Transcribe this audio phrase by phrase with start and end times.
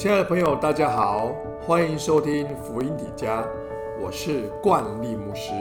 [0.00, 1.30] 亲爱的朋友，大家好，
[1.60, 3.46] 欢迎收听福音底家，
[4.00, 5.52] 我是冠利牧师。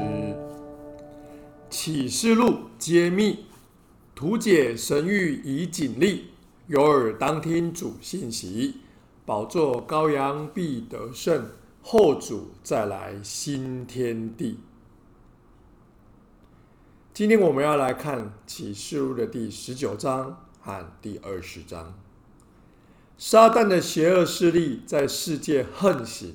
[1.69, 3.47] 启示录揭秘，
[4.15, 6.29] 图解神谕以警力，
[6.67, 8.77] 有耳当听主信息。
[9.25, 11.49] 宝座羔羊必得胜，
[11.81, 14.59] 后主再来新天地。
[17.13, 21.93] 今天我们要来看启示录的第十九章和第二十章。
[23.21, 26.33] 撒旦的邪恶势力在世界横行，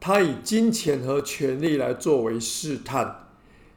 [0.00, 3.28] 他以金钱和权力来作为试探，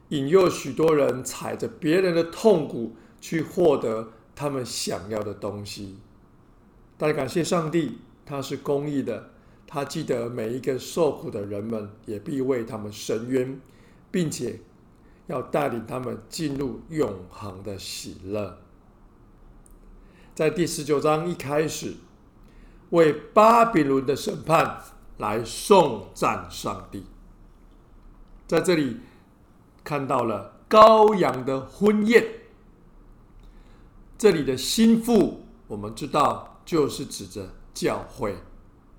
[0.08, 5.98] 引诱许多人踩着别人的痛苦去获得他们想要的东西。
[6.96, 9.28] 大家感谢上帝，他是公义的，
[9.66, 13.60] 他记得每一个受苦的人们，也必为他们伸冤，
[14.10, 14.60] 并且
[15.26, 18.58] 要带领他们进入永恒的喜乐。
[20.38, 21.94] 在第十九章一开始，
[22.90, 24.84] 为巴比伦的审判
[25.16, 27.06] 来颂赞上帝。
[28.46, 28.98] 在这里
[29.82, 32.24] 看到了羔羊的婚宴，
[34.16, 38.36] 这里的心腹，我们知道就是指着教会，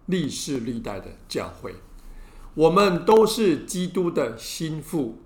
[0.08, 1.74] 历世历代的教会，
[2.54, 5.20] 我们都是基督的心腹。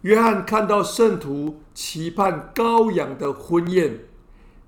[0.00, 4.00] 约翰看到圣徒期盼羔羊的婚宴。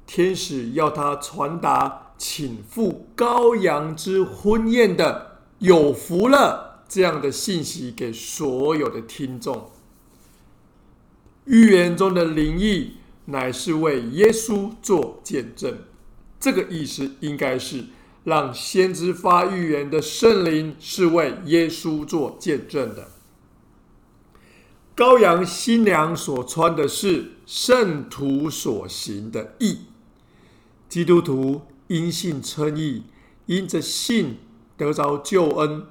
[0.08, 9.70] 天使要他传达请赴羔羊之婚宴的有福了这样的信息给所有的听众。
[11.44, 12.94] 预言中的灵异
[13.26, 15.76] 乃是为耶稣做见证，
[16.40, 17.84] 这个意思应该是
[18.24, 23.08] 让先知发预言的圣灵是为耶稣做见证的。
[24.96, 29.80] 羔羊新娘所穿的是圣徒所行的义。
[30.88, 33.02] 基督徒因信称义，
[33.46, 34.38] 因着信
[34.76, 35.84] 得着救恩。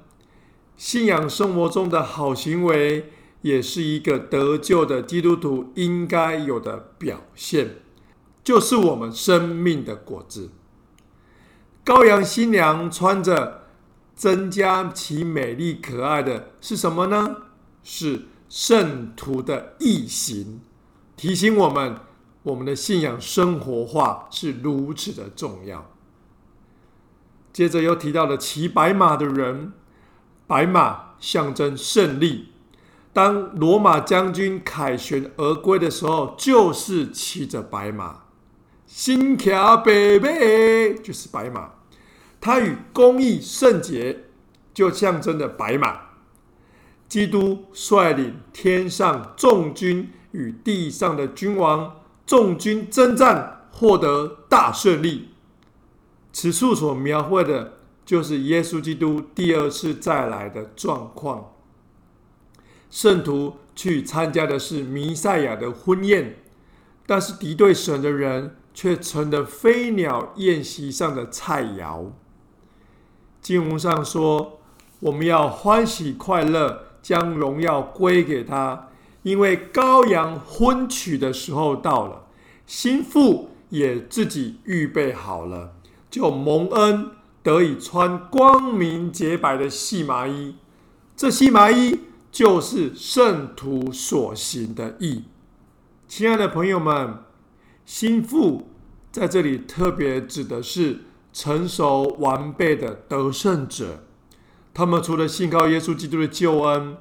[0.76, 7.76] 信仰生活中的好行为，也是一个得救的基督徒应该有的表现，
[8.42, 10.50] 就是我们生命的果子。
[11.84, 13.66] 羔羊新娘穿着，
[14.14, 17.36] 增加其美丽可爱的是什么呢？
[17.82, 20.60] 是圣徒的义行，
[21.16, 21.96] 提醒我们。
[22.42, 25.90] 我们的信仰生活化是如此的重要。
[27.52, 29.72] 接着又提到了骑白马的人，
[30.46, 32.52] 白马象征胜利。
[33.12, 38.20] 当罗马将军凯旋而归的时候，就是骑着白马。
[38.86, 41.72] 新卡贝贝就是白马，
[42.40, 44.26] 它与公义圣洁
[44.72, 46.02] 就象征着白马。
[47.08, 51.96] 基督率领天上众军与地上的君王。
[52.28, 55.30] 众军征战，获得大胜利。
[56.30, 61.54] 此处所描绘的，就是耶稣基督第二次再来的状况。
[62.90, 66.36] 圣徒去参加的是弥赛亚的婚宴，
[67.06, 72.10] 但是敌对神的人却成了飞鸟宴席上的菜肴。
[73.40, 74.60] 经文上说
[75.00, 78.87] ：“我们要欢喜快乐，将荣耀归给他。”
[79.22, 82.26] 因为羔羊婚娶的时候到了，
[82.66, 85.74] 新妇也自己预备好了，
[86.08, 87.10] 就蒙恩
[87.42, 90.54] 得以穿光明洁白的细麻衣。
[91.16, 91.98] 这细麻衣
[92.30, 95.24] 就是圣徒所行的义。
[96.06, 97.18] 亲爱的朋友们，
[97.84, 98.68] 心腹
[99.10, 101.00] 在这里特别指的是
[101.32, 104.04] 成熟完备的得胜者，
[104.72, 106.96] 他们除了信靠耶稣基督的救恩。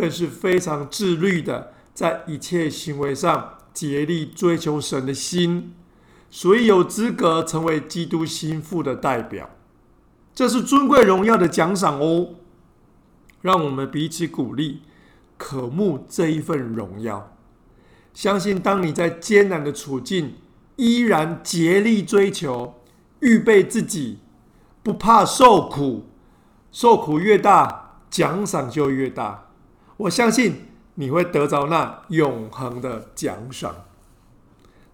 [0.00, 5.74] 更是非常自律的，在一切行为上竭力追求神的心，
[6.30, 9.50] 所以有资格成为基督心腹的代表。
[10.34, 12.28] 这是尊贵荣耀的奖赏哦！
[13.42, 14.80] 让我们彼此鼓励，
[15.36, 17.36] 渴慕这一份荣耀。
[18.14, 20.36] 相信当你在艰难的处境，
[20.76, 22.80] 依然竭力追求，
[23.20, 24.20] 预备自己，
[24.82, 26.06] 不怕受苦，
[26.72, 29.49] 受苦越大，奖赏就越大。
[30.00, 30.54] 我相信
[30.94, 33.74] 你会得着那永恒的奖赏。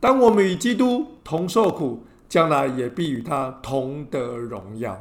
[0.00, 5.00] 当我们与基督同受苦，将来也必与他同得荣耀。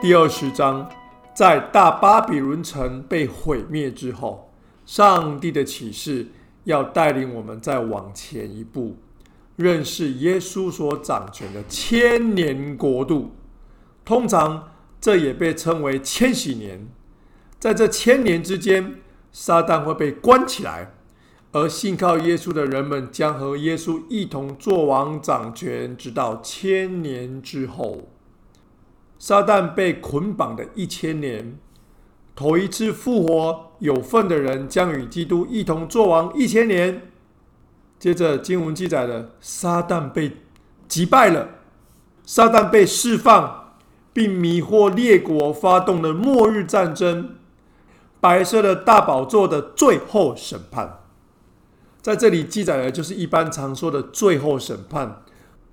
[0.00, 0.88] 第二十章，
[1.34, 4.50] 在大巴比伦城被毁灭之后，
[4.86, 6.26] 上帝的启示
[6.64, 8.96] 要带领我们再往前一步，
[9.56, 13.30] 认识耶稣所掌权的千年国度。
[14.04, 16.86] 通常，这也被称为千禧年。
[17.58, 18.96] 在这千年之间，
[19.32, 20.92] 撒旦会被关起来，
[21.52, 28.08] 而信靠耶稣的人们将和耶稣一同作王掌权，直到千年之后。
[29.18, 31.58] 撒旦被捆绑的一千年，
[32.36, 37.08] 头一次复活有份的人将与基督一同作王一千年。
[37.98, 40.36] 接着经文记载的撒旦被
[40.86, 41.48] 击败了，
[42.26, 43.63] 撒旦被释放，
[44.14, 47.34] 并迷惑列国，发动了末日战争，
[48.20, 51.00] 白色的大宝座的最后审判。
[52.00, 55.22] 在这里记载的，就是一般常说的最后审判。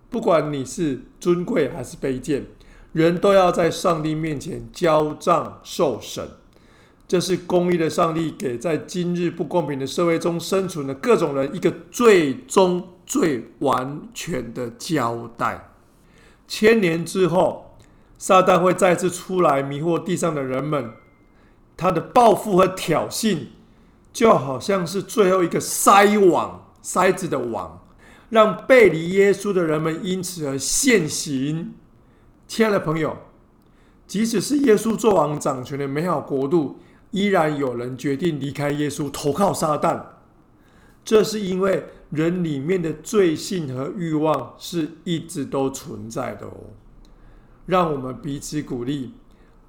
[0.09, 2.47] 不管你是尊贵还是卑贱，
[2.91, 6.27] 人都要在上帝面前交账受审。
[7.07, 15.71] 这是公义的上帝给在今日不公平的社会中生存的各种人一个最终、最完全的交代。
[16.47, 17.70] 千年之后，
[18.21, 20.91] 撒旦会再次出来迷惑地上的人们，
[21.75, 23.47] 他的报复和挑衅。
[24.13, 27.81] 就好像是最后一个筛网筛子的网，
[28.29, 31.73] 让背离耶稣的人们因此而现形。
[32.47, 33.17] 亲爱的朋友，
[34.05, 36.77] 即使是耶稣作王掌权的美好国度，
[37.09, 39.99] 依然有人决定离开耶稣，投靠撒旦。
[41.03, 46.53] 这是因为人里面的罪性和欲望是一直都存在的哦。
[47.71, 49.13] 让我们彼此鼓励，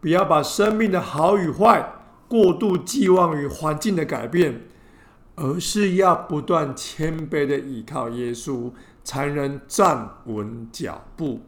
[0.01, 1.89] 不要把生命的好与坏。
[2.27, 4.63] 过度寄望于环境的改变，
[5.37, 8.73] 而是要不断谦卑的依靠耶稣，
[9.05, 11.43] 才能站稳脚步。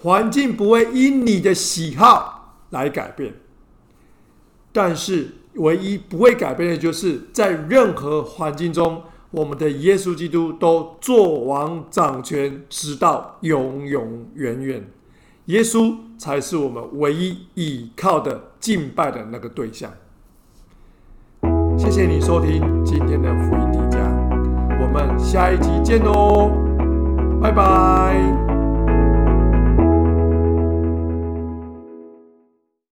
[0.00, 3.34] 环境不会因你的喜好来改变，
[4.72, 14.90] 但是唯一不会改变的，就是在任何环境中，我们的耶稣基督都做王掌权，直到永永远远。
[15.46, 18.52] 耶稣才是我们唯一倚靠的。
[18.62, 19.90] 敬拜的那个对象。
[21.76, 23.98] 谢谢你收听今天的福音迪迦，
[24.80, 26.52] 我们下一集见喽，
[27.42, 28.41] 拜拜。